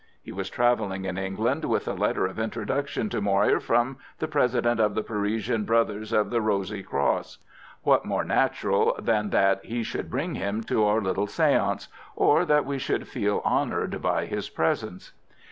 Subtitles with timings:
[0.23, 4.79] He was travelling in England with a letter of introduction to Moir from the President
[4.79, 7.37] of the Parisian brothers of the Rosy Cross.
[7.83, 12.65] What more natural than that he should bring him to our little séance, or that
[12.65, 15.13] we should feel honoured by his presence?